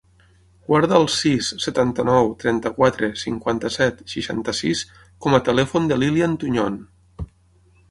Guarda 0.69 0.95
el 0.99 1.03
sis, 1.15 1.49
setanta-nou, 1.65 2.31
trenta-quatre, 2.45 3.11
cinquanta-set, 3.25 4.01
seixanta-sis 4.15 4.83
com 5.27 5.39
a 5.39 5.43
telèfon 5.51 5.93
de 5.93 6.01
l'Ilyan 6.01 6.37
Tuñon. 6.47 6.85